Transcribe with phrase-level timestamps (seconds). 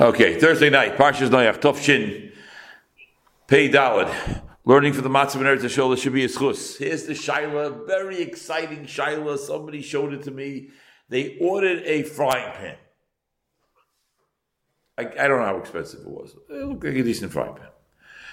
[0.00, 2.32] Okay, Thursday night, Parshas Noach, Tov Shin,
[3.46, 6.76] Pei Dalad, learning for the Matzah and Eretz Shola should be a schus.
[6.78, 9.38] Here's the Shaila, very exciting Shaila.
[9.38, 10.70] Somebody showed it to me.
[11.08, 12.76] They ordered a frying pan.
[14.98, 16.34] I, I don't know how expensive it was.
[16.50, 17.68] It looked like a decent frying pan.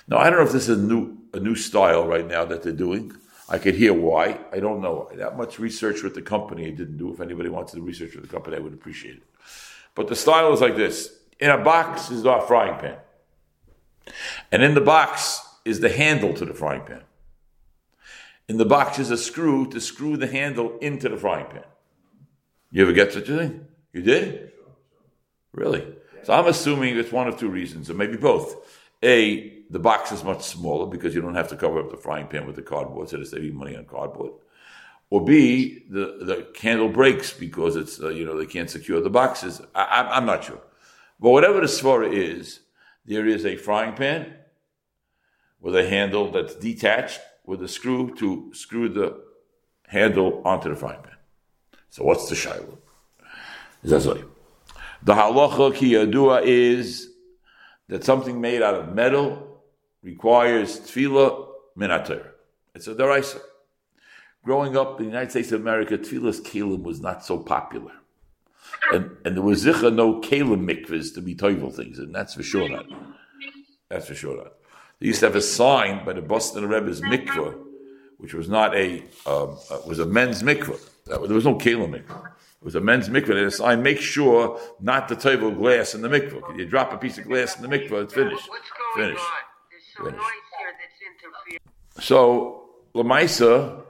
[0.08, 2.64] Now I don't know if this is a new a new style right now that
[2.64, 3.14] they're doing.
[3.50, 4.40] I could hear why.
[4.52, 5.12] I don't know.
[5.14, 7.14] That much research with the company I didn't do.
[7.14, 9.24] If anybody wants to research with the company, I would appreciate it.
[9.94, 12.98] But the style is like this in a box is our frying pan.
[14.52, 17.02] And in the box is the handle to the frying pan.
[18.48, 21.64] In the box is a screw to screw the handle into the frying pan.
[22.72, 23.66] You ever get such a thing?
[23.92, 24.52] You did?
[25.52, 25.86] Really?
[26.24, 28.80] So I'm assuming it's one of two reasons, or maybe both.
[29.04, 32.28] A, the box is much smaller because you don't have to cover up the frying
[32.28, 34.34] pan with the cardboard, so they're saving money on cardboard.
[35.10, 39.10] Or B, the, the handle breaks because it's, uh, you know, they can't secure the
[39.10, 39.62] boxes.
[39.74, 40.62] I, I'm not sure.
[41.22, 42.62] But whatever the svara is,
[43.06, 44.34] there is a frying pan
[45.60, 49.22] with a handle that's detached with a screw to screw the
[49.88, 51.16] handle onto the frying pan.
[51.92, 52.80] So what's the shiloh?
[53.84, 57.10] The halacha ki yadua is
[57.88, 59.62] that something made out of metal
[60.02, 62.26] requires tevillah minatir.
[62.74, 63.42] It's a deraisa.
[64.44, 68.01] Growing up in the United States of America, tevillah's kelim was not so popular
[68.92, 72.44] and, and there was zicha no kalim mikvahs to be toivel things, and that's for
[72.44, 72.86] sure not.
[73.90, 74.54] That's for sure not.
[75.00, 77.58] They used to have a sign by the Boston Rebbe's mikvah,
[78.18, 80.80] which was not a um, uh, was a men's mikvah.
[81.08, 82.26] There was no kalim mikvah.
[82.28, 83.28] It was a men's mikvah.
[83.30, 86.58] They had a sign: make sure not to toivel glass in the mikvah.
[86.58, 88.48] You drop a piece of glass in the mikvah, it's finished.
[88.48, 89.24] What's going Finished.
[89.24, 89.32] on?
[89.72, 90.22] There's some Finished.
[90.22, 91.60] noise here that's interfering.
[92.00, 93.82] So Lamaisa,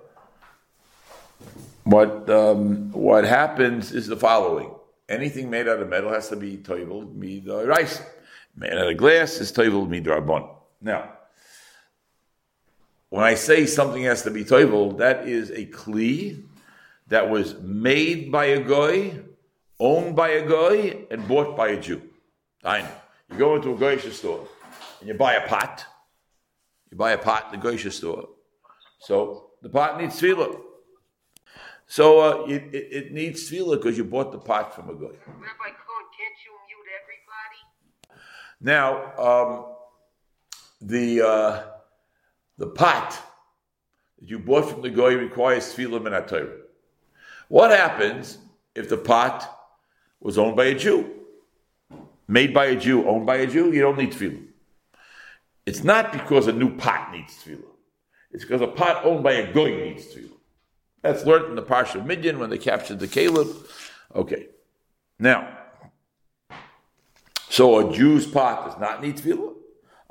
[1.83, 4.71] what um, what happens is the following:
[5.11, 8.05] anything made out of metal has to be toivel midoraisa.
[8.55, 10.49] Made out of glass is toivel midrabon.
[10.81, 11.09] Now,
[13.09, 16.43] when I say something has to be toivel, that is a kli
[17.07, 19.19] that was made by a goy,
[19.79, 22.01] owned by a goy, and bought by a Jew.
[22.63, 22.91] I know.
[23.31, 24.47] You go into a goyish store
[24.99, 25.85] and you buy a pot.
[26.89, 28.29] You buy a pot in the goyish store.
[28.99, 30.70] So the pot needs tevillah.
[31.91, 35.11] So uh, it, it, it needs tevillah because you bought the pot from a goy.
[35.27, 37.59] Rabbi Cohen, can't you mute everybody?
[38.61, 39.65] Now, um,
[40.79, 41.63] the uh,
[42.57, 43.19] the pot
[44.21, 46.59] that you bought from the goy requires tevillah min Torah.
[47.49, 48.37] What happens
[48.73, 49.53] if the pot
[50.21, 51.09] was owned by a Jew,
[52.25, 53.73] made by a Jew, owned by a Jew?
[53.73, 54.47] You don't need tevillah.
[55.65, 57.75] It's not because a new pot needs tevillah.
[58.31, 60.37] It's because a pot owned by a goy needs tevillah.
[61.01, 63.55] That's learned in the Parsha of Midian when they captured the kelim.
[64.13, 64.47] Okay.
[65.19, 65.57] Now,
[67.49, 69.53] so a Jew's pot does not need tevillah.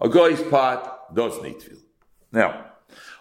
[0.01, 1.83] A guy's pot does need tevillah.
[2.33, 2.67] Now,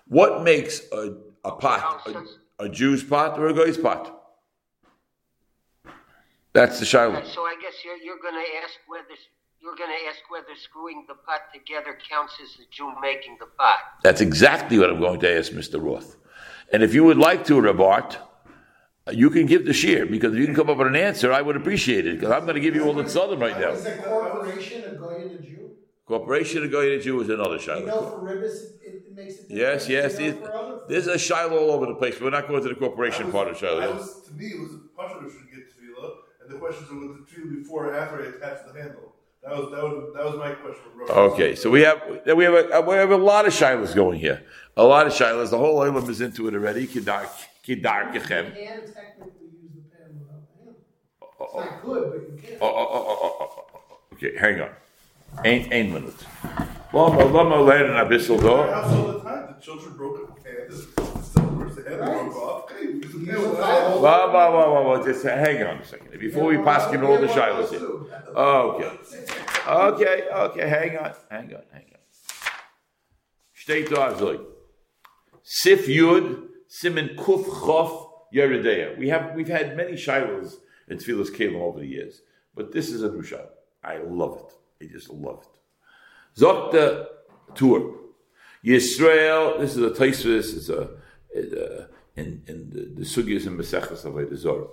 [0.07, 1.15] what makes a,
[1.45, 4.15] a pot a, a Jew's pot or a guy's pot?
[6.53, 7.23] That's the shiloh.
[7.25, 9.05] So I guess you're, you're going to ask whether
[9.61, 13.45] you're going to ask whether screwing the pot together counts as the Jew making the
[13.57, 13.77] pot.
[14.03, 15.83] That's exactly what I'm going to ask Mr.
[15.83, 16.15] Roth.
[16.71, 18.17] And if you would like to, Rabart,
[19.11, 21.41] you can give the shear because if you can come up with an answer, I
[21.41, 23.71] would appreciate it because I'm going to give you all the southern right now.
[23.71, 25.71] Is a corporation a goy and a Jew?
[26.05, 27.85] Corporation of Goy and Jew is another shiloh.
[27.85, 28.01] You shiloh.
[28.01, 29.45] know, for ribbis, it, it makes it.
[29.49, 30.19] Yes, yes.
[30.19, 32.19] You know, it- There's a shiloh all over the place.
[32.19, 33.93] We're not going to the corporation was- part of I shiloh.
[33.93, 37.13] was, to me, it was a Pasha should get tevillah, and the questions are with
[37.27, 39.13] the tevillah before or after I attached the handle.
[39.43, 40.83] That was that was that was my question.
[41.07, 42.01] for Okay, so we have
[42.35, 44.43] we have a we have a lot of shilohs going here.
[44.75, 45.49] A lot of shilohs.
[45.51, 46.85] The whole olam is into it already.
[46.87, 47.25] Kidar
[47.65, 48.53] kidar You kechem.
[48.53, 50.75] can technically use the pen without the handle.
[51.21, 52.57] It's not but you can.
[52.61, 53.65] Oh, oh, oh,
[54.13, 54.69] okay, hang on.
[55.45, 56.25] Ein ein minute.
[56.91, 58.67] Lama lama learn an abyssal My door.
[58.67, 59.55] house all the time.
[59.55, 61.81] The children broke a pan.
[61.81, 61.85] This still worse.
[61.85, 62.31] The handle Right.
[62.31, 62.71] broke off.
[62.71, 63.81] Hey, we use the Use pan the with file.
[63.81, 64.01] handle.
[64.01, 65.05] Wah, wah, wah, wah, wah.
[65.05, 66.19] Just hang on a second.
[66.19, 67.81] Before we pass you all the shilohs here.
[68.35, 68.91] Okay.
[69.67, 71.99] Okay, okay, hang on, hang on, hang on.
[73.55, 74.45] Steht da so.
[75.43, 78.97] Sif Yud, Simen Kuf Chof Yeridea.
[78.97, 80.55] We have we've had many shilohs
[80.87, 82.21] in Tevilas Kalim over the years,
[82.55, 83.49] but this is a new shiloh.
[83.83, 84.85] I love it.
[84.85, 86.39] I just love it.
[86.41, 87.07] Zokta
[87.55, 87.95] Tour.
[88.65, 90.98] Yisrael, this is a Taisvis, it's a, it,
[91.35, 91.85] uh,
[92.15, 94.71] in, in the, the Sugyas and Mesechas of the Zor.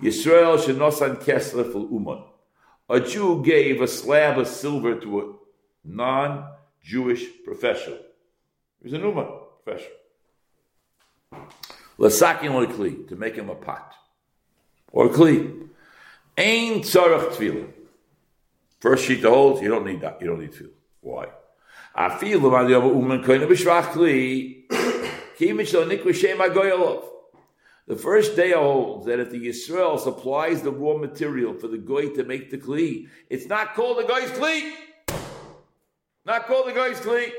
[0.00, 2.22] Yisrael shenosan kesler uman.
[2.88, 5.32] A Jew gave a slab of silver to a
[5.84, 7.98] non-Jewish professional.
[8.82, 9.26] He an uman
[9.64, 9.96] professional.
[11.98, 13.94] Lasakin kli to make him a pot
[14.92, 15.68] or kli.
[16.36, 17.68] Ain tzarach tevillah.
[18.78, 20.20] First sheet to hold, you don't need that.
[20.20, 20.70] You don't need tevillah.
[21.00, 21.26] Why?
[21.94, 24.66] I feel the man uman koina b'shvachli.
[24.68, 24.95] Kimich
[25.38, 27.02] The
[27.98, 32.24] first day holds that if the Yisrael supplies the raw material for the goy to
[32.24, 34.72] make the kli, it's not called the goy's kli.
[36.24, 37.32] Not called the goy's kli.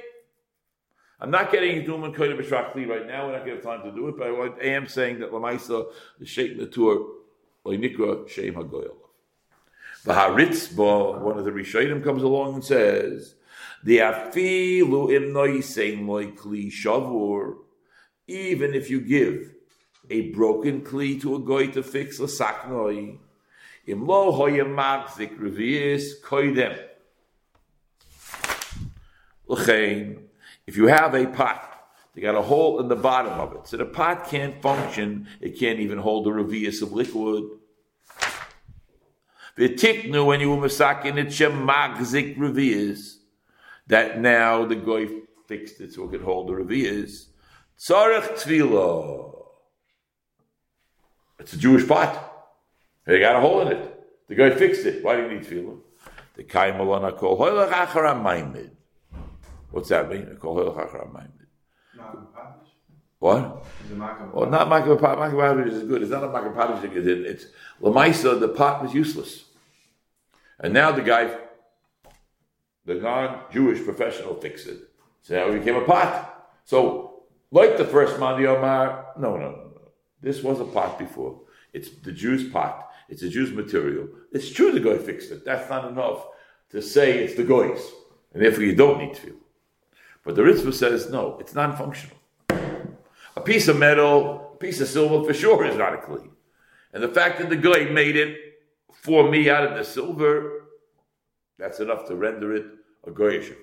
[1.19, 3.25] I'm not getting into Uman Koyda B'Shvachli right now.
[3.25, 5.87] We're not going to have time to do it, but I am saying that Lamaisa,
[6.19, 6.99] the Sheikh Natur,
[7.65, 8.95] Nikra Shem HaGoyal.
[10.03, 13.33] The Haritzba, one of the Rishonim comes along and says,
[13.83, 17.57] the afilu im noisein loy kli shavur,
[18.27, 19.53] even if you give
[20.09, 23.17] a broken kli to a guy to fix a saknoi,
[23.85, 26.13] im lo magzik revius.
[29.47, 30.19] L'chein,
[30.65, 33.77] if you have a pot, they got a hole in the bottom of it, so
[33.77, 37.45] the pot can't function, it can't even hold a revius of liquid.
[39.57, 43.17] V'tiknu when you were masakin it shemagzik revius,
[43.87, 45.07] that now the goy
[45.47, 47.27] fixed it so it could hold the revius.
[47.79, 49.35] Tzarech tvila.
[51.39, 52.23] It's a Jewish pot.
[53.05, 53.93] They got a hole in it.
[54.27, 55.03] The guy fixed it.
[55.03, 55.77] Why do you need tevillah?
[56.35, 58.71] The kaimalana call hoylach acharam maimid.
[59.71, 60.35] What's that mean?
[60.37, 61.37] Call hoylach acharam maimid.
[63.19, 63.39] What?
[63.41, 63.63] Well,
[64.33, 66.03] oh, not makapadish is good.
[66.03, 66.91] It's not a makapadish thing.
[66.93, 67.47] It's
[67.81, 68.39] lamaisa.
[68.39, 69.45] The pot was useless,
[70.59, 71.35] and now the guy,
[72.85, 74.77] the non-Jewish professional, fixed it.
[75.23, 76.51] So now it became a pot.
[76.65, 77.06] So,
[77.51, 79.91] like the first Mandi Omar, no, no, no, no.
[80.21, 81.41] This was a pot before.
[81.73, 82.89] It's the Jew's pot.
[83.09, 84.09] It's a Jew's material.
[84.31, 85.45] It's true the guy fixed it.
[85.45, 86.25] That's not enough
[86.71, 87.81] to say it's the guy's,
[88.33, 89.37] and therefore you don't need to.
[90.23, 92.17] But the Ritva says no, it's non-functional.
[92.49, 96.27] A piece of metal, a piece of silver, for sure is not a kli.
[96.91, 98.35] And the fact that the guy made it
[98.91, 100.65] for me out of the silver,
[101.57, 102.65] that's enough to render it
[103.05, 103.55] a goyish.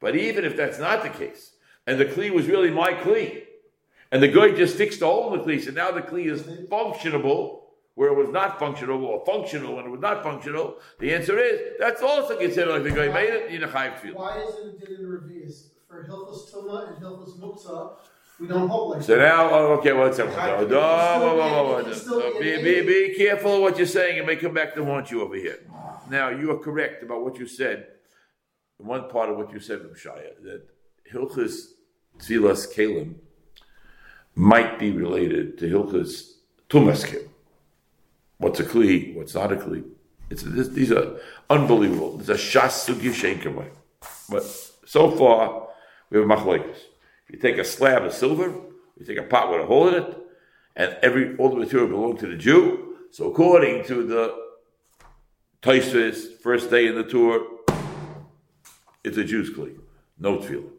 [0.00, 1.52] But even if that's not the case,
[1.86, 3.42] and the kli was really my kli,
[4.10, 6.42] and the guy just fixed the hole in the kli, so now the kli is
[6.68, 7.60] functionable
[7.94, 11.60] where it was not functional, or functional when it was not functional, the answer is
[11.78, 14.16] that's also considered like the guy made it in a chayv field.
[14.16, 15.68] Why isn't it in revius?
[15.88, 17.96] For Hilchos Tuma and Hilchos Muksa,
[18.40, 19.22] we don't hold like So that.
[19.22, 20.34] now, oh, okay, second.
[20.34, 20.68] Right.
[20.68, 24.18] No, no, No, Be, be, be careful of what you're saying.
[24.18, 25.60] It may come back to haunt you over here.
[26.10, 27.86] Now, you are correct about what you said.
[28.76, 30.66] One part of what you said, Shaya, that
[31.10, 31.68] Hilchas
[32.18, 33.14] Tzilas Kalim
[34.34, 36.32] might be related to Hilchas
[36.68, 37.28] Tumas Kalim.
[38.38, 39.84] What's a Kli, what's not a Kli.
[40.28, 41.18] It's, this, these are
[41.48, 42.18] unbelievable.
[42.20, 43.70] It's a Shas Sugi.
[44.28, 44.42] But
[44.84, 45.68] so far,
[46.10, 46.78] we have machlekes.
[47.30, 48.52] You take a slab of silver,
[48.98, 50.16] you take a pot with a hole in it,
[50.76, 52.96] and every all the material belonged to the Jew.
[53.10, 54.46] So according to the
[55.62, 57.44] Taisvis, first day in the tour,
[59.02, 59.78] it's a Jew's kli,
[60.18, 60.75] no tevillah.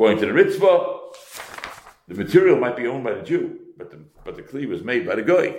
[0.00, 0.98] According to the Ritva,
[2.08, 5.06] the material might be owned by the Jew, but the but the kli was made
[5.06, 5.56] by the guy.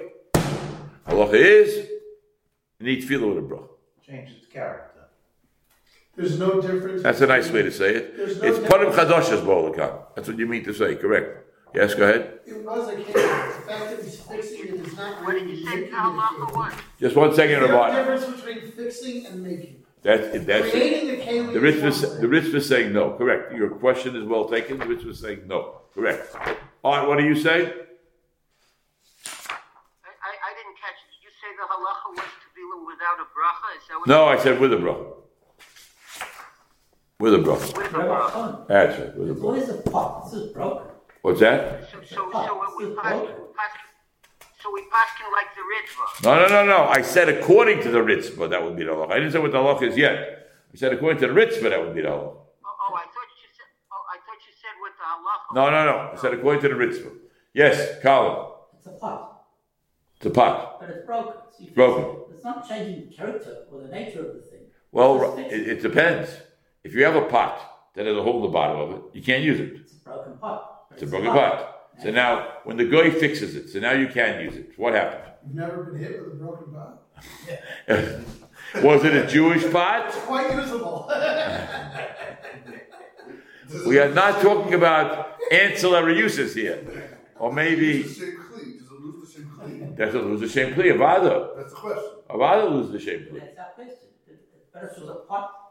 [1.08, 1.88] Halacha is
[2.80, 3.68] you need tevillah with a bracha.
[4.04, 5.02] Change its character.
[6.16, 7.04] There's no difference.
[7.04, 8.18] That's a nice way to say it.
[8.18, 10.06] There's no It's Parim Chadash's Bolakan.
[10.16, 11.46] That's what you mean to say, correct?
[11.76, 12.40] Yes, go ahead.
[12.48, 13.06] It was a case.
[13.14, 15.92] The fact that he's fixing it is not What did really you making say, it.
[15.94, 16.74] halacha what?
[17.00, 17.96] Just one second, There's a Rabbi.
[17.96, 19.81] difference between fixing and making.
[20.04, 23.12] That's that's Creating a keli the is Ritz one was the Ritz saying no.
[23.18, 23.54] Correct.
[23.54, 24.80] Your question is well taken.
[24.80, 25.82] The Ritz was saying no.
[25.94, 26.36] Correct.
[26.84, 27.08] All right.
[27.08, 27.60] What do you say?
[27.62, 27.66] I,
[30.28, 31.10] I, I didn't catch it.
[31.14, 33.78] Did you say the halacha was to tevillah without a bracha?
[33.78, 35.14] Is that what No, I said with a bracha.
[37.20, 37.78] With a bracha.
[37.78, 38.68] With a bracha.
[38.68, 39.16] That's right.
[39.18, 39.62] With a What bracha.
[39.62, 40.32] is a pot?
[40.32, 40.88] This is broken.
[41.22, 41.92] What's that?
[41.92, 43.04] So, so, so what we pass,
[43.56, 43.72] pass,
[44.62, 46.24] so we paskin like the Ritva.
[46.24, 46.84] No, no, no, no.
[46.90, 49.12] I said according to the Ritz, but that would be the halacha.
[49.12, 50.48] I didn't say what the halacha is yet.
[50.74, 52.36] I said according to the Ritz, but that would be the halacha.
[52.36, 53.70] Oh, oh, I thought you said.
[53.92, 55.56] Oh, I thought you said with the halacha.
[55.56, 56.12] No, no, no.
[56.14, 56.98] I said according to the Ritz.
[57.54, 58.48] Yes, Colin.
[58.78, 59.44] It's a pot,
[60.18, 60.78] It's a pot.
[60.80, 61.34] but it's broken.
[61.58, 62.04] So you Broken.
[62.04, 62.36] it.
[62.36, 64.62] It's not changing the character or the nature of the thing.
[64.92, 66.32] Well, it, it depends.
[66.84, 67.60] If you have a pot
[67.96, 69.82] that has a hole in the bottom of it, you can't use it.
[69.82, 70.86] It's a broken pot.
[70.90, 71.81] but It's a broken pot.
[72.02, 74.72] So now, when the guy fixes it, so now you can use it.
[74.78, 75.34] What happened?
[75.46, 77.04] You've never been hit with a broken pot.
[78.84, 80.12] Was it a Jewish pot?
[80.12, 81.12] Quite usable.
[83.88, 87.20] We are not talking about ancillary uses here.
[87.40, 88.78] Or maybe Does it shame clean?
[88.78, 89.96] Does it the shame clean?
[89.96, 90.90] that's a lose the shame plea.
[90.90, 91.56] Avada.
[91.56, 92.12] That's the question.
[92.30, 93.40] Avada lose the shame plea.
[93.40, 93.96] That's our question.
[94.28, 95.71] It's better if it was a pot,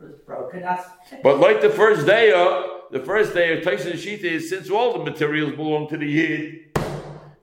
[0.00, 0.60] but broken.
[0.62, 0.88] That's
[1.22, 4.92] But like the first day of the first day of Tyson Shita is since all
[4.98, 6.74] the materials belong to the Yid, it,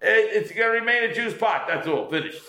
[0.02, 1.66] it's going to remain a Jew's pot.
[1.68, 2.10] That's all.
[2.10, 2.42] Finished.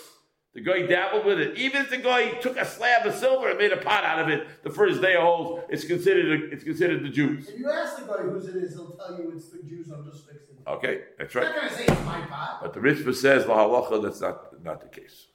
[0.53, 1.57] The guy dabbled with it.
[1.57, 4.29] Even if the guy took a slab of silver and made a pot out of
[4.29, 7.47] it the first day of holes, it's considered it's considered the Jews.
[7.47, 9.89] If you ask the guy whose it is, he'll tell you it's the Jews.
[9.91, 10.67] I'm just fixing it.
[10.67, 11.51] Okay, that's I'm right.
[11.51, 12.59] not gonna say it's my pot.
[12.63, 15.27] But the Ritva says la halacha that's not not the case.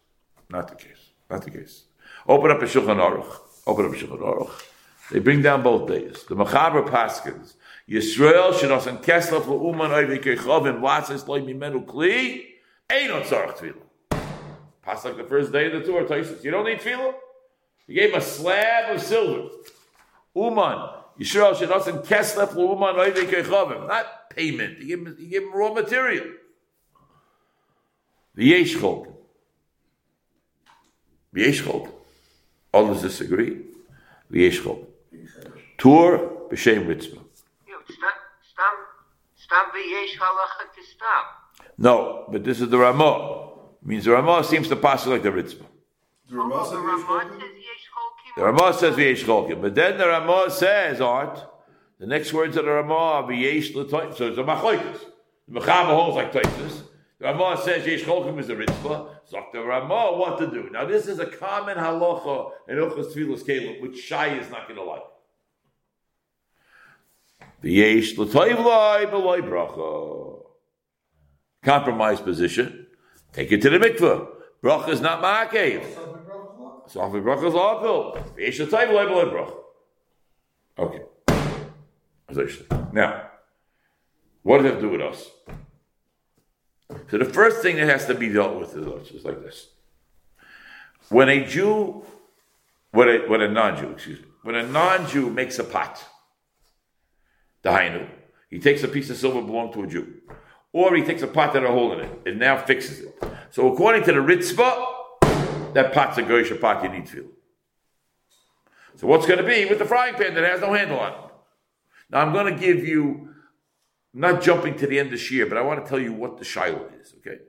[0.50, 1.10] Not the case.
[1.30, 1.84] Not the case.
[2.28, 3.38] Open up a Shulchan Aruch.
[3.66, 4.62] Open up Shulchan Aruch.
[5.10, 6.24] They bring down both days.
[6.28, 7.54] The Mechaber Paskins.
[7.88, 12.46] Yisrael shenosan keslef leuman oivei kechavim lasis loy mimenu kli.
[12.90, 14.24] Ain't no tzarech tevillah.
[14.82, 16.42] Pass like the first day of the tour, Taisus.
[16.44, 17.14] You don't need tevillah?
[17.86, 19.48] He gave him a slab of silver.
[20.34, 20.90] Uman.
[21.18, 23.86] Yisrael shenosan keslef leuman oivei kechavim.
[23.86, 24.78] Not payment.
[24.78, 26.26] He gave him, he gave him raw material.
[28.36, 29.14] V'yesh cholkin.
[31.34, 31.93] V'yesh cholkin.
[32.74, 33.60] Others disagree.
[34.32, 34.86] V'yesh cholkin.
[35.78, 36.18] Tur
[36.50, 37.20] b'shem v'yesh stam.
[41.78, 43.50] No, but this is the Ramah.
[43.82, 45.66] Means the Ramah seems to pass like the ritva.
[46.28, 48.36] The Ramah Oh, said the Yesh says yesh.
[48.36, 51.38] The Ramah says v'yesh cholkin, but then the Ramah says aren't
[52.00, 54.12] the next words of the Ramah are v'yesh l'toy.
[54.16, 55.00] So it's a machlokes.
[55.46, 56.83] The Mechama holds like Taisus.
[57.18, 59.08] The Ramah says yesh cholkin is a ritva.
[59.24, 60.68] So the Ramah what to do.
[60.70, 64.78] Now this is a common halacha in Ochas Tevilas Kelim, which Shai is not going
[64.78, 65.02] to like.
[67.62, 70.42] V'yesh l'toy v'loy b'loy bracha.
[71.62, 72.86] Compromise position.
[73.32, 74.28] Take it to the mikveh.
[74.62, 75.84] Bracha is not ma'akev.
[76.88, 79.56] So if bracha is lawful, v'yesh l'toy v'loy b'loy bracha.
[80.78, 81.02] Okay.
[82.92, 83.30] Now,
[84.42, 85.30] what does that do with us?
[87.10, 89.68] So the first thing that has to be dealt with is like this.
[91.08, 92.04] When a Jew,
[92.90, 96.04] when a, when a non-Jew, excuse me, when a non-Jew makes a pot,
[97.62, 98.08] the Hainu,
[98.50, 100.14] he takes a piece of silver belonging to a Jew.
[100.72, 103.14] Or he takes a pot that had a hole in it and now fixes it.
[103.50, 107.30] So according to the Ritva, that pot's a Goyish pot you need to.
[108.96, 111.18] So what's going to be with the frying pan that has no handle on it?
[112.10, 113.33] Now I'm going to give you,
[114.14, 116.12] I'm not jumping to the end of this year, but I want to tell you
[116.12, 117.40] what the shiloh is, okay?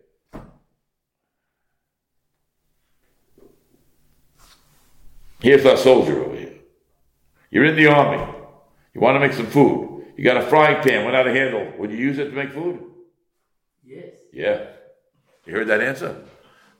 [5.39, 6.55] Here's our soldier over here.
[7.51, 8.33] You're in the army.
[8.95, 10.07] You want to make some food.
[10.17, 11.71] You got a frying pan without a handle.
[11.77, 12.83] Would you use it to make food?
[13.85, 14.15] Yes.
[14.33, 14.67] Yeah.
[15.45, 16.23] You heard that answer?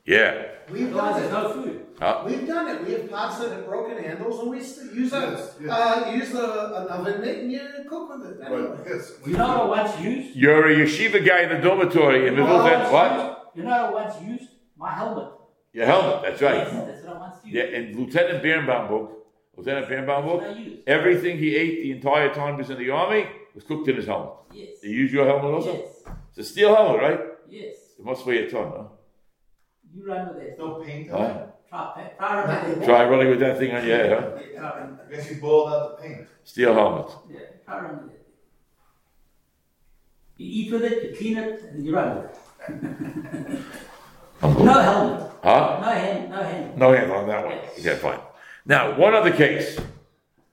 [0.06, 0.46] Yeah.
[0.70, 1.48] We've Otherwise, done it.
[1.48, 1.86] no food.
[1.98, 2.22] Huh?
[2.26, 2.84] We've done it.
[2.86, 5.70] We have pots that have broken handles, and we still use a Yes, yes.
[5.70, 8.40] uh, use a, an oven mitt and you cook with it.
[8.44, 8.62] Anyway.
[8.68, 9.12] Right, yes.
[9.26, 10.36] You know what's used?
[10.36, 13.52] You're a yeshiva guy in the dormitory in You the know middle what's What?
[13.54, 14.50] You know what's used?
[14.76, 15.28] My helmet.
[15.72, 16.56] Your helmet, that's right.
[16.56, 17.54] Yes, that's what I want to use.
[17.56, 20.78] Yeah, in Lieutenant Birnbaum book, Lieutenant Birnbaum book, That's what I use.
[20.86, 24.06] everything he ate the entire time he was in the army was cooked in his
[24.06, 24.32] helmet.
[24.52, 24.76] Yes.
[24.82, 25.72] You use your helmet also?
[25.74, 26.02] Yes.
[26.30, 27.20] It's a steel helmet, right?
[27.48, 27.76] Yes.
[27.98, 28.84] It must weigh a ton, huh?
[29.94, 30.58] You run with it.
[30.58, 31.16] No paint Huh?
[31.16, 31.52] it?
[31.68, 32.84] Try, try run with it.
[32.84, 34.30] Try running with that thing on your head, huh?
[34.52, 36.26] Yeah, try run- I guess you boiled out the paint.
[36.44, 37.06] Steel helmet.
[37.30, 38.26] yeah, try run with it.
[40.38, 43.62] You eat with it, you clean it, and you run with it.
[44.42, 45.30] No helmet.
[45.42, 45.78] Huh?
[45.80, 46.76] No hand, no hand.
[46.78, 47.54] No hand on that one.
[47.56, 47.78] Yes.
[47.80, 48.20] Okay, fine.
[48.66, 49.78] Now, one other case.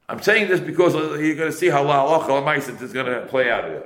[0.07, 3.25] I'm saying this because uh, you're going to see how La Alacha is going to
[3.27, 3.85] play out here.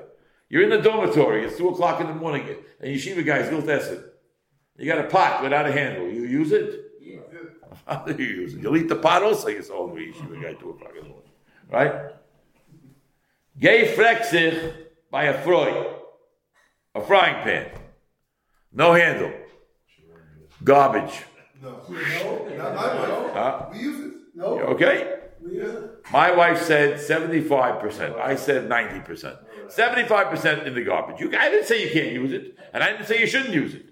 [0.49, 1.45] You're in the dormitory.
[1.45, 2.47] It's two o'clock in the morning,
[2.79, 4.03] and yeshiva guys guilt acid.
[4.77, 6.07] You got a pot without a handle.
[6.07, 6.91] You use it.
[7.01, 7.19] Yeah.
[7.87, 8.61] How do you use it?
[8.61, 9.47] You'll eat the pot also.
[9.47, 11.31] You're so hungry, yeshiva guy, two o'clock in the morning,
[11.71, 12.11] right?
[13.59, 14.73] Gay frexich
[15.09, 15.85] by a froy,
[16.93, 17.71] a frying pan,
[18.71, 19.31] no handle,
[20.63, 21.23] garbage.
[21.61, 21.71] No.
[21.71, 23.33] Not my wife.
[23.33, 23.65] Huh?
[23.71, 24.13] We use it.
[24.35, 25.15] No, You okay?
[25.41, 25.91] we use it.
[26.11, 28.19] My wife said 75%.
[28.19, 29.37] I said 90%.
[29.67, 31.19] 75% in the garbage.
[31.19, 33.73] You, I didn't say you can't use it, and I didn't say you shouldn't use
[33.73, 33.86] it.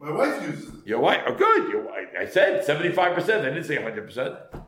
[0.00, 0.86] My wife uses it.
[0.86, 1.70] Your wife, oh, good.
[1.70, 2.98] Your, wife- I said 75%.
[2.98, 4.62] I didn't say 100%.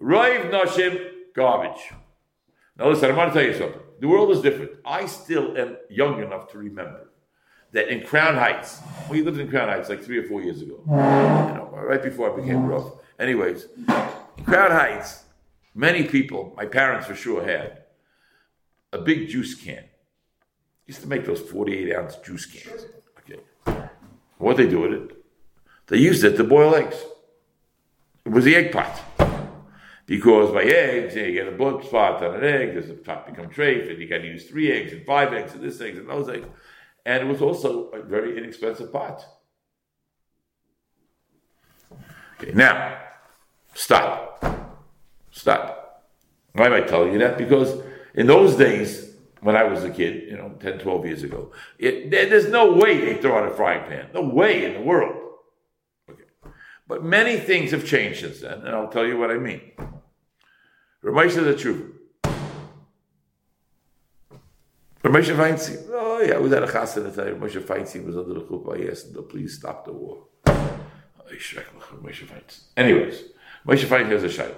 [0.00, 1.90] Roiv Nashim, garbage.
[2.78, 3.80] Now listen, I want to tell you something.
[4.00, 4.70] The world is different.
[4.84, 7.10] I still am young enough to remember
[7.72, 8.80] that in Crown Heights,
[9.10, 12.32] we lived in Crown Heights like three or four years ago, you know, right before
[12.32, 12.68] I became mm-hmm.
[12.68, 12.92] rough.
[13.18, 15.24] Anyways, in Crown Heights,
[15.74, 17.82] many people, my parents for sure had,
[18.92, 19.84] a big juice can.
[20.86, 22.86] Used to make those 48 ounce juice cans.
[24.38, 25.24] What they do with it?
[25.88, 26.96] They used it to boil eggs.
[28.24, 29.00] It was the egg pot.
[30.06, 33.50] Because by eggs, you, get a blood spot on an egg, does the top become
[33.50, 36.08] trafe, and you got to use three eggs and five eggs and this eggs and
[36.08, 36.46] those eggs.
[37.04, 39.24] And it was also a very inexpensive pot.
[42.40, 42.98] Okay, now,
[43.74, 44.42] stop.
[45.30, 46.04] Stop.
[46.52, 47.36] Why am I telling you that?
[47.36, 47.82] Because
[48.14, 49.07] in those days,
[49.40, 52.72] when I was a kid, you know, 10, 12 years ago, it, there- there's no
[52.72, 54.08] way they throw out a frying pan.
[54.14, 55.16] No way in the world.
[56.10, 56.24] Okay.
[56.86, 59.60] But many things have changed since then, and I'll tell you what I mean.
[61.04, 61.92] Ramesh is a truth.
[65.04, 67.40] Ramesh Feinstein, oh yeah, I was at a chassan at the time.
[67.40, 68.84] Ramesh Feinstein was under the chuppah.
[68.86, 70.24] I asked him to please stop the war.
[70.46, 70.78] Oh.
[72.76, 73.22] Anyways,
[73.66, 74.56] Ramesh Feinstein has a shayla.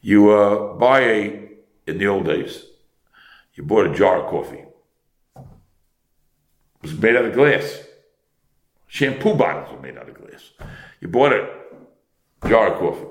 [0.00, 1.48] You uh, buy a,
[1.88, 2.64] in the old days,
[3.54, 4.64] you bought a jar of coffee.
[5.36, 7.82] It was made out of glass.
[8.86, 10.50] Shampoo bottles were made out of glass.
[11.00, 11.48] You bought a
[12.46, 13.06] jar of coffee.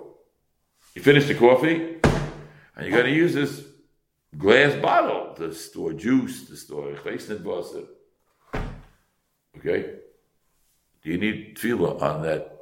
[0.94, 1.98] You finish the coffee,
[2.76, 3.64] and you're going to use this
[4.38, 6.96] glass bottle to store juice, to store
[7.44, 7.84] Wasser.
[9.58, 9.96] Okay?
[11.04, 12.60] Do you need tevillah on that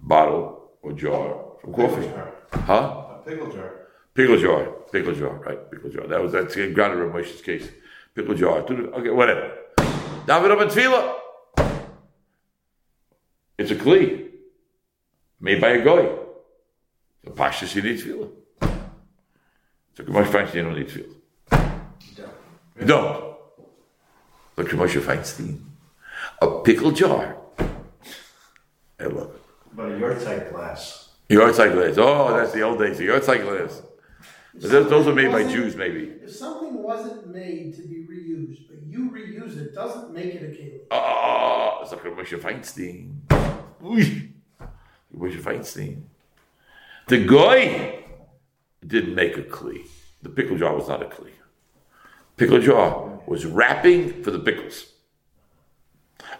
[0.00, 2.10] bottle or jar from coffee?
[2.52, 3.06] Huh?
[3.10, 3.81] A pickle jar.
[4.14, 5.70] Pickle jar, pickle jar, right?
[5.70, 6.06] Pickle jar.
[6.06, 7.70] That was that's in Ramos's case.
[8.14, 8.58] Pickle jar.
[8.58, 9.52] Okay, whatever.
[10.26, 11.18] David up tevillah.
[13.56, 14.28] It's a kli
[15.40, 16.10] made by a guy.
[17.24, 18.28] The pashas you need tevillah.
[19.94, 21.16] So Moshe Feinstein you don't need tevillah.
[22.78, 23.36] You don't.
[24.58, 25.58] At Moshe Feinstein.
[26.42, 27.36] A pickle jar.
[29.00, 29.42] I love it.
[29.74, 31.12] But a yahrzeit glass.
[31.30, 31.96] Yahrzeit glass.
[31.96, 32.98] Oh, that's the old days.
[32.98, 33.82] The yahrzeit glass.
[34.54, 36.12] Those, those are made by Jews, maybe.
[36.22, 40.46] If something wasn't made to be reused, but you reuse it, doesn't make it a
[40.46, 40.80] keli.
[40.90, 43.20] Oh, ah, ah, ah, it's like a Moshe Feinstein.
[43.82, 44.32] Uy.
[45.16, 46.02] Moshe Feinstein.
[47.08, 48.04] The guy
[48.86, 49.86] didn't make a kli.
[50.20, 51.30] The pickle jar was not a kli.
[52.36, 54.92] Pickle jar was wrapping for the pickles.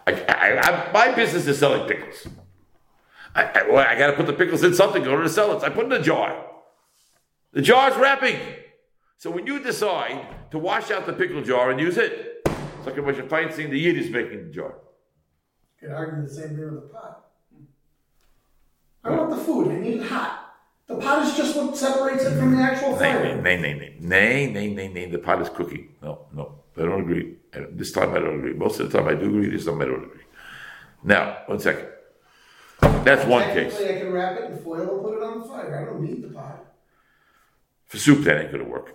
[0.06, 2.28] I, I, I, my business is selling pickles.
[3.34, 5.56] I, I, well, I got to put the pickles in something in order to sell
[5.56, 5.60] it.
[5.60, 6.51] So I put it in a jar.
[7.52, 8.38] The jar's wrapping.
[9.18, 12.96] So when you decide to wash out the pickle jar and use it, it's like
[12.96, 14.74] a bunch of Feinstein, the Yid is making the jar.
[15.80, 17.26] You could argue the same thing with the pot.
[19.04, 19.72] I want the food.
[19.72, 20.38] I need it hot.
[20.86, 23.40] The pot is just what separates it from the actual fire.
[23.40, 25.94] nay, nay, nay, nay, nay, nay, nay, the pot is cooking.
[26.02, 27.36] No, no, I don't agree.
[27.54, 28.54] I don't- This time I don't agree.
[28.54, 30.22] Most of the time I do agree, this time I don't agree.
[31.04, 31.88] Now, one second.
[33.04, 33.76] That's one case.
[33.80, 35.80] I can wrap it in foil and put it on the fire.
[35.80, 36.64] I don't need the pot.
[37.92, 38.94] For soup, that ain't gonna work.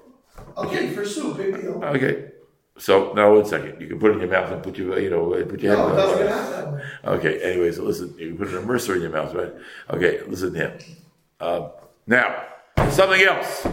[0.58, 1.80] Okay, for soup, big deal.
[1.80, 2.32] No, Okay.
[2.80, 3.80] So, now, one second.
[3.80, 5.78] You can put it in your mouth and put your, you know, put your it
[5.78, 6.82] head doesn't get out that way.
[7.06, 9.54] Okay, anyways, listen, you can put an immerser in your mouth, right?
[9.92, 10.80] Okay, listen to him.
[11.40, 11.70] Um,
[12.08, 12.44] now,
[12.90, 13.68] something else,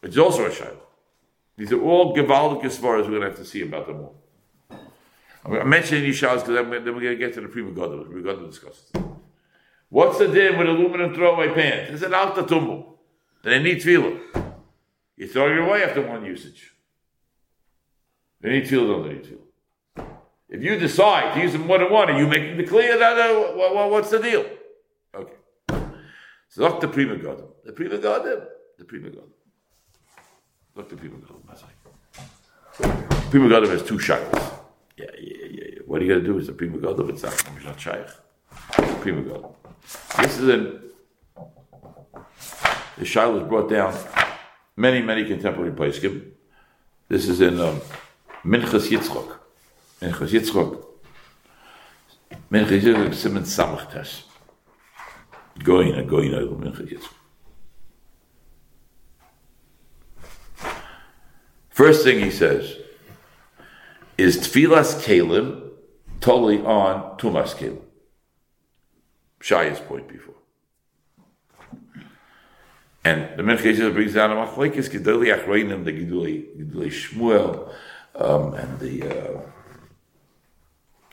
[0.00, 0.76] which is also a shayla.
[1.58, 4.00] These are all Gavaldic as far as we're going to have to see about them
[4.00, 4.14] all.
[5.44, 8.08] I'm mentioning these shaylas because then we're going to get to the Pri Megadim.
[8.08, 9.02] We're going to discuss it.
[9.90, 11.94] What's the din with aluminum throwaway pans?
[11.94, 12.98] It's an alta tumble.
[13.42, 14.39] They need tevillah.
[15.20, 16.72] You throw it away after one usage.
[18.40, 20.02] They need tevillah, don't they?
[20.48, 23.18] If you decide to use them more than one, are you making the clear that
[23.18, 24.46] uh, wha- wha- what's the deal?
[25.14, 25.34] Okay.
[26.48, 27.48] So look the Pri Megadim.
[27.66, 28.46] The Pri Megadim.
[28.78, 29.28] The Pri Megadim.
[30.74, 34.38] Look the prima like- Pri Megadim has two shaykes.
[34.96, 35.78] Yeah, yeah, yeah, yeah.
[35.84, 37.10] What are you gonna do is the Pri Megadim.
[37.10, 37.34] It's not,
[37.74, 38.06] it's shaykh.
[39.02, 39.54] Pri Megadim.
[40.22, 40.80] This is in.
[42.96, 43.92] The shaykh was brought down
[44.80, 46.22] many, many contemporary places.
[47.08, 47.80] This is in um,
[48.44, 49.38] Minchas Yitzchok.
[50.00, 50.84] Minchas Yitzchok.
[52.50, 53.44] Minchas Yitzchok Simon
[55.62, 57.14] going over Minchas Yitzchok.
[61.68, 62.76] First thing he says
[64.18, 65.70] is Tevilas Kalim
[66.20, 67.80] totally on Tumas Kalim.
[69.40, 70.39] Shaya's point before.
[73.02, 77.72] And the Yitzchok brings down a machlekes gedoli achroinim the gedoli gedoli Shmuel
[78.14, 79.40] um, and the uh,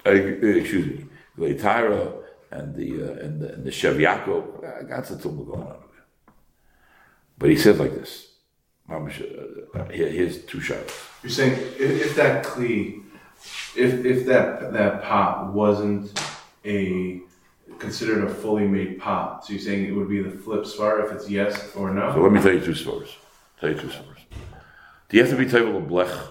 [0.06, 1.06] uh, excuse me,
[1.38, 2.14] gedoli Tyra
[2.52, 4.80] and the uh, and the, and the Shev Yaakov.
[4.80, 5.78] I got some tumble going on.
[7.38, 8.28] But he said like this.
[8.90, 10.94] Uh, uh, here's two shots.
[11.22, 13.02] You're saying if, if that clee,
[13.76, 16.20] if if that that pot wasn't
[16.66, 17.22] a
[17.80, 21.12] considered a fully made pot, so you're saying it would be the flip svar if
[21.12, 22.14] it's yes or no?
[22.14, 23.10] So let me tell you two stories.
[23.60, 24.22] Tell you two stories.
[25.10, 26.30] Do you have to be table of blech?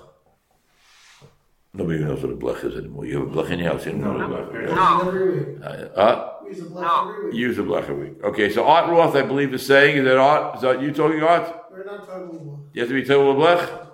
[1.72, 3.04] Nobody knows what a blech is anymore.
[3.04, 3.84] You have a blech in your house.
[3.84, 4.74] You don't know blech.
[4.74, 5.08] No.
[5.08, 5.56] Every.
[5.62, 7.08] Uh, uh, use a blend No.
[7.10, 7.34] every week.
[7.34, 8.24] use a blech a week.
[8.24, 10.56] Okay, so Art Roth, I believe, is saying, is that Art?
[10.56, 11.64] Is that you talking, Art?
[11.70, 12.58] We're not talking about.
[12.72, 13.86] You have to be table of blech?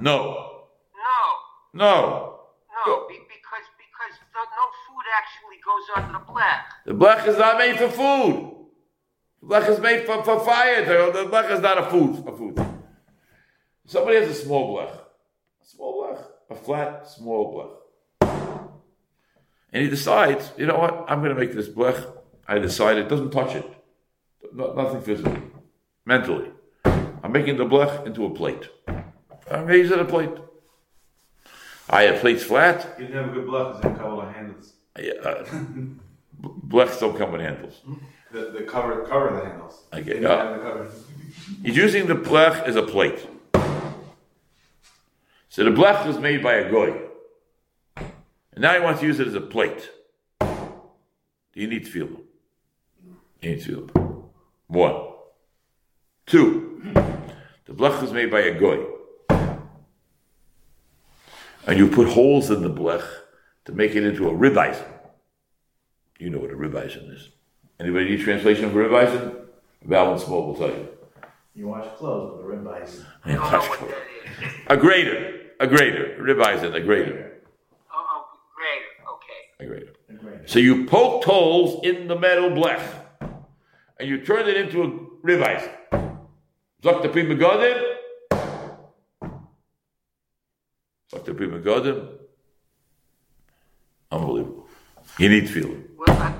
[0.00, 0.48] No.
[0.94, 1.18] No,
[1.74, 2.38] No.
[2.86, 6.60] no, be, because because the, no food actually goes on the blech.
[6.86, 8.54] The blech is not made for food.
[9.40, 10.84] The blech is made for, for fire.
[10.84, 12.24] The the blech is not a food.
[12.26, 12.60] A food.
[13.86, 14.92] Somebody has a small blech.
[14.92, 16.24] A small blech.
[16.50, 18.68] A flat, small blech.
[19.72, 22.06] And he decides, you know what, I'm going to make this blech.
[22.46, 23.66] I decide it doesn't touch it.
[24.52, 25.40] No, nothing physically,
[26.04, 26.50] mentally.
[26.84, 28.68] I'm making the blech into a plate.
[28.86, 30.30] I'm going to use it a plate.
[31.88, 32.96] I have plates flat.
[32.98, 34.72] You didn't have a good bluff because they cover the handles.
[34.72, 35.44] Yeah, uh,
[36.38, 37.80] blechs don't come with handles.
[38.30, 39.84] The, the cover cover the handles.
[39.92, 40.44] I They get didn't yeah.
[40.44, 40.90] have the cover.
[41.62, 43.26] He's using the blech as a plate.
[45.48, 46.94] So the blech was made by a goy.
[47.96, 49.90] And now he wants to use it as a plate.
[50.40, 52.20] Do you need tevillah?
[53.40, 54.22] You need tevillah.
[54.68, 55.08] One.
[56.26, 56.80] Two.
[57.66, 58.84] The blech was made by a goy.
[61.66, 63.06] And you put holes in the blech
[63.64, 64.86] to make it into a ribbeisen.
[66.18, 67.30] You know what a ribbeisen is.
[67.80, 69.36] Anybody need translation of a ribbeisen?
[69.84, 70.88] Val and Small will tell you.
[71.54, 73.04] You wash clothes with a ribbeisen.
[73.24, 73.94] I don't know what.
[74.68, 75.40] A grater.
[75.60, 76.16] A grater.
[76.20, 77.40] Ribbeisen, a grater.
[77.92, 78.24] Oh, oh,
[78.56, 78.82] great.
[79.14, 79.64] Okay.
[79.64, 79.92] A grater.
[80.08, 80.48] A grater.
[80.48, 82.82] So you poked holes in the metal blech,
[83.98, 85.70] and you turned it into a ribbeisen.
[86.82, 87.96] Zok the Pri Megadim.
[91.12, 92.21] Zok the Pri Megadim.
[94.12, 94.66] Unbelievable.
[95.18, 95.84] You need feeling.
[95.96, 96.34] Well, I,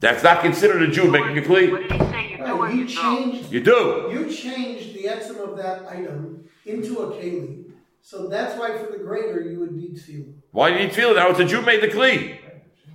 [0.00, 2.72] That's not considered a Jew making a what did he say uh, you do Right,
[2.72, 3.32] or you you don't?
[3.32, 4.08] changed, You do.
[4.12, 7.64] you changed the etzim of that item into a keli.
[8.02, 10.32] So that's why for the greater you would need tevillah.
[10.52, 11.16] Why do you need tevillah?
[11.16, 12.38] Now it's a Jew made the kli.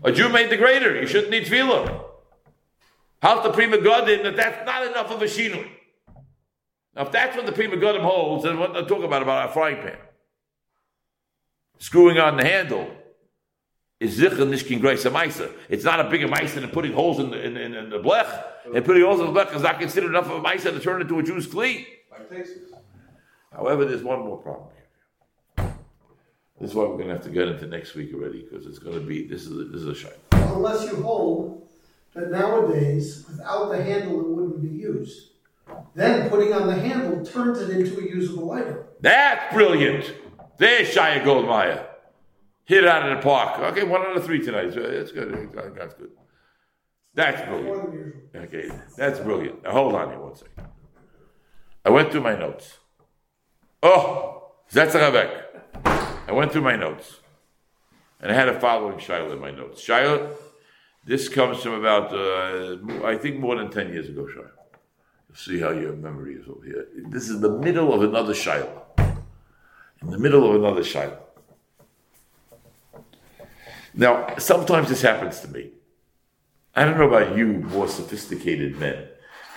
[0.03, 0.99] A Jew made the greater.
[0.99, 2.05] You shouldn't need tevillah.
[3.21, 5.67] How's the Pri Megadim that that's not enough of a shinui?
[6.95, 9.53] Now, if that's what the Pri Megadim holds, then what they're talking about about a
[9.53, 9.97] frying pan,
[11.77, 12.89] screwing on the handle,
[14.01, 15.53] is zichah nishkin grace maisa.
[15.69, 18.43] It's not a bigger maisa than putting holes in the in, in, in the blech.
[18.73, 20.99] And putting holes in the blech is not considered enough of a maisa to turn
[20.99, 21.85] it into a Jew's kli.
[23.51, 25.73] However, there's one more problem here.
[26.59, 28.79] This is why we're going to have to get into next week already because it's
[28.79, 30.17] going to be this is a, this is a shite.
[30.31, 31.69] Unless you hold
[32.15, 35.29] that nowadays, without the handle, it wouldn't be used.
[35.93, 38.79] Then putting on the handle turns it into a usable item.
[38.99, 40.11] That's brilliant.
[40.57, 41.90] There's Shia Goldmeyer.
[42.71, 43.59] Hit it out of the park.
[43.59, 44.73] Okay, one out of three tonight.
[44.73, 45.29] So That's good.
[45.75, 46.11] That's good.
[47.13, 48.15] That's brilliant.
[48.33, 49.61] Okay, that's brilliant.
[49.63, 50.67] Now hold on here one second.
[51.83, 52.77] I went through my notes.
[53.83, 55.43] Oh, that's Rebek.
[55.83, 57.19] I went through my notes.
[58.21, 59.81] And I had a following Shiloh in my notes.
[59.81, 60.33] Shiloh,
[61.05, 64.49] this comes from about, uh, I think more than 10 years ago, Shiloh.
[65.33, 66.87] See how your memory is over here.
[67.09, 68.85] This is the middle of another Shiloh.
[70.01, 71.19] In the middle of another Shiloh.
[73.93, 75.71] Now, sometimes this happens to me.
[76.75, 79.07] I don't know about you, more sophisticated men,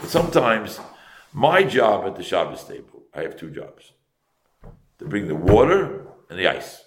[0.01, 0.81] but sometimes
[1.33, 3.93] my job at the Shabbos table, I have two jobs
[4.99, 6.83] to bring the water and the ice.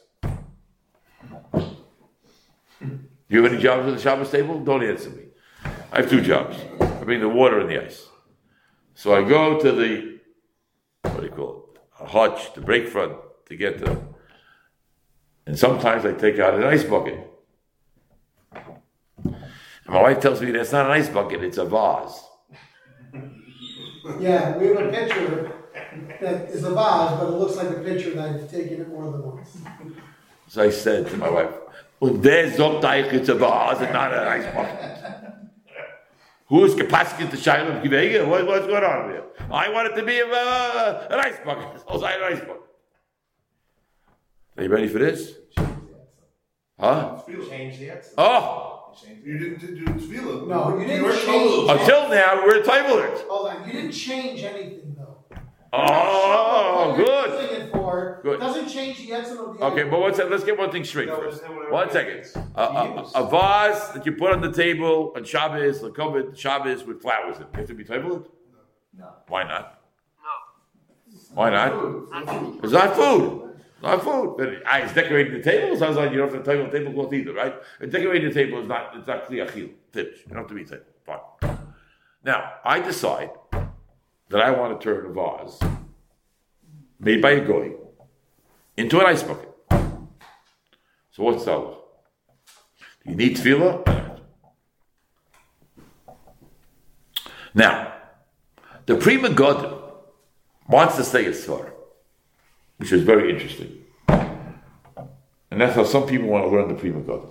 [2.81, 4.60] Do You have any jobs at the Shabbos table?
[4.60, 5.23] Don't answer me.
[5.91, 6.57] I have two jobs.
[6.79, 8.07] I bring the water and the ice.
[8.95, 10.19] So I go to the,
[11.01, 13.13] what do you call it, a hutch, the break front
[13.45, 14.01] to get the,
[15.45, 17.31] and sometimes I take out an ice bucket.
[19.88, 22.23] And my wife tells me that's not an ice bucket, it's a vase.
[24.21, 25.52] Yeah, we have a picture
[26.21, 29.12] that is a vase, but it looks like a picture that I've taken it more
[29.12, 29.58] than once.
[30.50, 31.52] So I said to my wife,
[32.00, 34.80] Und der sagt euch, it's a vase and not an ice bucket.
[36.47, 38.26] Who is capacity to shine of Gewege?
[38.26, 39.23] What, what's going on here?
[39.52, 41.84] I want it to be a, uh, an ice bucket.
[41.88, 42.62] Also an ice bucket.
[44.58, 45.34] Are you ready for this?
[46.80, 47.21] Huh?
[47.50, 48.13] Change the X.
[48.17, 48.66] Oh!
[49.23, 50.47] You didn't do tevillah.
[50.47, 51.69] No, you didn't were change- told.
[51.71, 53.25] Until now, we're toilet.
[53.29, 55.17] Hold on, you didn't change anything though.
[55.73, 57.51] Oh, What good.
[57.51, 58.39] it for Good.
[58.39, 59.89] doesn't change the etzim of the Okay, item.
[59.91, 60.31] but one second.
[60.31, 61.41] Let's get one thing straight No, first.
[61.41, 62.17] it's whatever One it second.
[62.19, 62.36] is.
[62.55, 66.83] A, a, a vase that you put on the table on Shabbos, the covered Shabbos
[66.86, 67.49] with flowers in it.
[67.53, 68.23] You have to be toilet?
[68.97, 69.07] No.
[69.27, 69.81] Why not?
[70.23, 71.36] No.
[71.36, 71.73] Why not?
[71.73, 72.60] It's not food.
[72.63, 73.46] It's not food.
[73.81, 75.77] But I, it's decorating the table.
[75.77, 77.55] Sounds like you don't have to table tablecloth either, right?
[77.79, 78.95] Decorating the table is not.
[78.95, 79.71] It's not clear achil.
[79.91, 80.17] Finish.
[80.25, 80.83] You don't have to be table.
[81.05, 81.57] Fine.
[82.23, 83.31] Now I decide
[84.29, 85.59] that I want to turn a vase
[86.99, 87.73] made by a goy
[88.75, 89.53] into an ice bucket.
[91.11, 91.55] So what's the?
[91.55, 94.17] Do you need tevillah?
[97.53, 97.93] Now,
[98.85, 99.81] the Pri Megadim
[100.67, 101.71] wants to say a svara,
[102.77, 103.83] which is very interesting.
[104.07, 107.29] And that's how some people want to learn the Pri Megadim.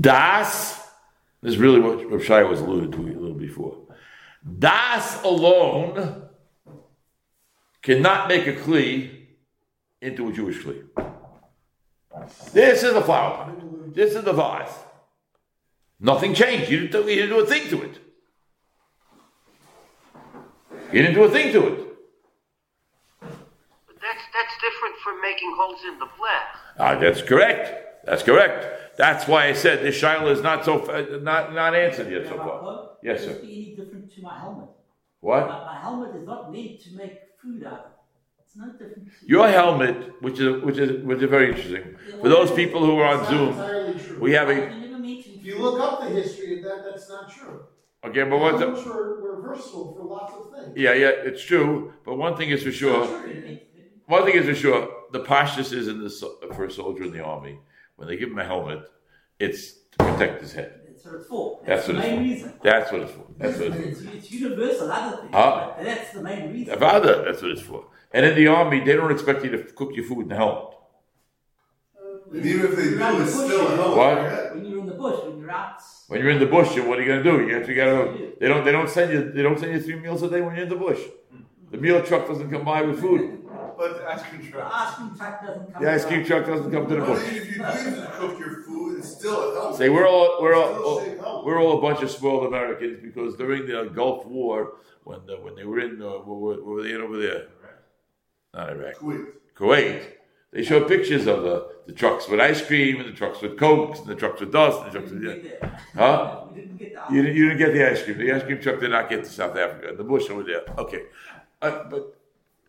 [0.00, 0.80] Das,
[1.40, 3.78] this is really what Rav Shai was alluded to a little before.
[4.58, 6.28] Das alone
[7.80, 9.26] cannot make a kli
[10.00, 10.84] into a Jewish kli.
[12.52, 13.94] This is a flower pot.
[13.94, 14.74] This is the vase.
[15.98, 16.70] Nothing changed.
[16.70, 17.98] You didn't, do, you didn't do a thing to it.
[20.92, 21.91] You didn't do a thing to it.
[24.32, 26.56] But that's that's different from making holes in the flat.
[26.78, 28.04] Ah, that's correct.
[28.04, 28.96] That's correct.
[28.96, 32.36] That's why I said this Shiloh is not so uh, not not answered yet so
[32.36, 32.90] far.
[33.02, 33.30] Yes, sir.
[33.30, 34.68] it be any different to my helmet?
[35.20, 35.46] What?
[35.48, 37.92] My, my helmet is not made to make food out of.
[38.44, 39.08] It's not different.
[39.26, 41.96] Your helmet, which is which is which is very interesting.
[42.20, 45.30] For those people who are on Zoom, we have I a never made to.
[45.30, 47.64] If you look up the history of that, that's not true.
[48.04, 50.76] okay, but what's Helmets were, were versatile for lots of things.
[50.76, 51.92] yeah, yeah, it's true.
[52.04, 53.06] But one thing is for sure.
[54.06, 56.10] One thing is for sure, the pashtus is in the
[56.54, 57.58] for a soldier in the army.
[57.96, 58.80] When they give him a helmet,
[59.38, 60.80] it's to protect his head.
[60.86, 61.60] That's what it's for.
[61.66, 62.22] That's That's, what the it's main for.
[62.22, 62.52] reason.
[62.62, 63.24] That's what it's for.
[63.38, 63.82] That's what it's for.
[64.08, 65.34] It's, it's universal, other things.
[65.34, 65.72] Huh?
[65.80, 66.78] That's the main reason.
[66.78, 67.86] Father, that's what it's for.
[68.12, 70.74] And in the army, they don't expect you to cook your food in the helmet.
[72.32, 74.18] And even if they do, in it's the still a hell What?
[74.18, 74.54] of a head.
[74.54, 75.80] When you're in the bush, when you're out.
[76.08, 77.46] When you're in the bush, what are you gonna do?
[77.46, 78.32] You have to gotta.
[78.40, 78.64] They don't.
[78.64, 79.32] They don't send you.
[79.32, 81.00] They don't send you three meals a day when you're in the bush.
[81.70, 83.41] The meal truck doesn't come by with food.
[83.78, 84.72] But the ice cream The truck.
[84.72, 85.82] ice cream truck doesn't come.
[85.82, 87.28] The ice cream truck doesn't come to the But bush.
[87.28, 89.78] if you do to cook your food, it's still a helmet.
[89.78, 93.66] Say we're all we're Still all we're all a bunch of spoiled Americans because during
[93.66, 97.00] the Gulf War, when the, when they were in uh, where, were- were they in
[97.00, 97.46] over there?
[98.54, 99.26] Not Iraq, Kuwait.
[99.56, 100.02] Kuwait.
[100.52, 104.00] They showed pictures of the, the trucks with ice cream and the trucks with cokes
[104.00, 105.80] and the trucks with dust and the trucks with didn't get there.
[105.96, 106.44] Huh?
[106.54, 108.18] Didn't get the You didn't, you didn't get the ice cream.
[108.18, 109.94] The ice cream truck did not get to South Africa.
[109.96, 110.60] The bush over there.
[110.76, 111.04] Okay.
[111.62, 112.18] Uh, but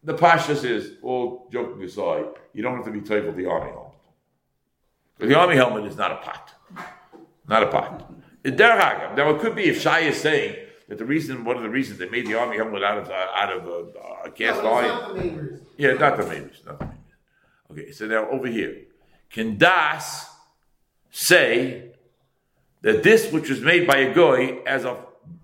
[0.04, 3.92] the pashas is, all joking aside, you don't have to be with the army helmet.
[5.18, 6.54] But the army helmet is not a pot.
[7.48, 8.12] Not a pot.
[8.44, 10.58] In Der Hagam, now it could be if Shai is saying
[10.90, 13.28] that the reason, one of the reasons they made the army helmet out of, uh,
[13.36, 14.88] out of uh, uh, cast No, iron.
[14.88, 15.66] that's not the main reason.
[15.78, 16.52] Yeah, not the reason.
[16.66, 17.00] Not the reason.
[17.72, 18.82] Okay, so now over here,
[19.30, 20.30] can Das
[21.10, 21.92] say
[22.82, 24.98] that this which was made by a goy as a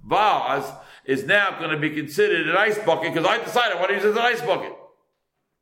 [0.05, 0.69] vase
[1.13, 3.95] is now going to be considered an ice bucket because I decided I want to
[3.95, 4.73] use it as an ice bucket?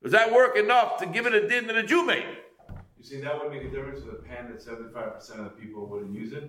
[0.04, 2.26] Does that work enough to give it a din that a Jew made?
[2.98, 5.52] You see, that would make a difference with a pan that seventy-five percent of the
[5.62, 6.46] people wouldn't use it,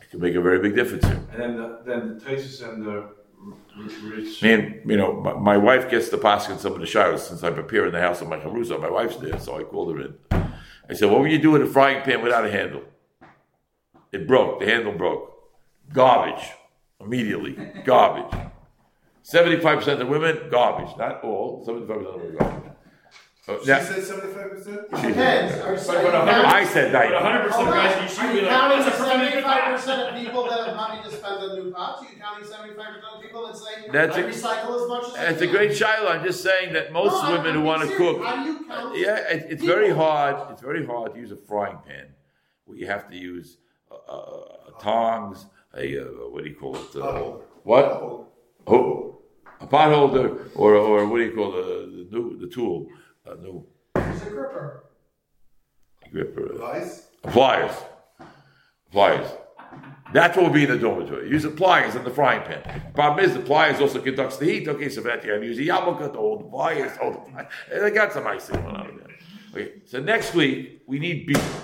[0.00, 1.20] It could make a very big difference here.
[1.32, 2.96] and then the then the Taisus and the
[4.04, 4.42] rich.
[4.44, 7.42] And, you know, my, my wife gets the pasuk in some of the showers since
[7.42, 8.80] I prepare in the house of my charusa.
[8.80, 10.14] My wife's there, so I called her in.
[10.88, 12.82] I said, What would you do with a frying pan without a handle?
[14.12, 14.60] It broke.
[14.60, 15.24] The handle broke.
[15.92, 16.44] Garbage.
[17.04, 17.52] Immediately.
[17.84, 18.38] Garbage.
[19.24, 20.96] 75% of women, garbage.
[20.98, 21.64] Not all.
[21.66, 22.58] 75% of women, garbage.
[23.48, 24.90] Uh, She now- said 75%?
[24.90, 25.58] Depends.
[25.58, 25.80] Are, are you
[26.12, 27.12] but I said But that.
[27.12, 27.74] 100 percent Hold on.
[27.74, 29.76] guys, you should Are be you like, counting that's a percentage of seventy-five that.
[29.76, 32.02] percent of people that have money to spend on new pots?
[32.02, 35.04] Are you counting seventy-five percent of people that say, That's I a- recycle as much
[35.08, 35.54] as I It's a can"?
[35.56, 36.08] great shiloh.
[36.10, 38.24] I'm just saying that most No, I'm- women who I'm want to being cook.
[38.24, 40.02] How do you count Yeah, it, it's very people?
[40.04, 40.36] hard.
[40.52, 42.14] It's very hard to use a frying pan
[42.66, 43.58] where you have to use
[43.90, 46.80] uh, uh, tongs, a uh, what do you call it?
[46.94, 47.40] Uh, Potholder.
[47.64, 47.84] what?
[47.90, 48.26] Potholder.
[48.66, 49.18] Oh,
[49.60, 52.86] a pot holder, or or what do you call the the new the tool?
[53.26, 53.64] A new
[53.96, 54.84] It's a gripper.
[56.10, 56.48] gripper.
[56.52, 57.06] Device?
[57.22, 57.76] Pliers.
[58.90, 59.28] Pliers.
[60.12, 61.30] That's what would be in the dormitory.
[61.30, 62.82] Use the pliers in the frying pan.
[62.94, 64.68] Problem is, the pliers also conducts the heat.
[64.68, 67.18] Okay, so that you have to use a yarmulke to hold the pliers, hold the
[67.30, 67.48] pliers.
[67.70, 69.16] They got some icing going on there.
[69.54, 71.61] Okay, so next week, we need beef.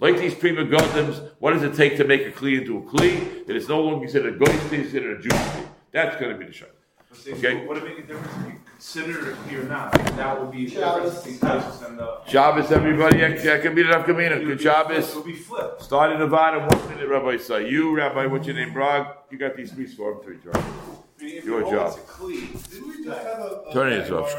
[0.00, 3.44] Like these prima gardens, what does it take to make a kli into a kli?
[3.46, 5.66] That it's no longer considered a goy kli, it's considered a Jewish kli.
[5.90, 6.68] That's going to be the shot.
[7.12, 7.66] See, Okay.
[7.66, 9.92] Would it make a difference if you consider it clear or not?
[9.92, 11.14] That would be the Shabbos.
[11.24, 12.18] difference between Taisus and the.
[12.28, 13.18] Shabbos, everybody.
[13.18, 14.30] Kamina Rav Kamina.
[14.32, 15.10] It would Good be Shabbos.
[15.10, 15.10] flipped.
[15.10, 15.82] It would be flipped.
[15.82, 17.68] Start in Nevada, one minute, Rabbi Say.
[17.68, 19.06] You, Rabbi, what's your name, Brog?
[19.30, 20.60] You got these three score three, Charlie.
[21.20, 21.78] I mean, if Your you're job.
[21.88, 23.62] always a clean, Didn't we just have a.
[23.68, 24.36] a- Turn it off.
[24.36, 24.38] Shkoyach.